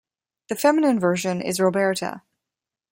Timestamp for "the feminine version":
0.47-1.41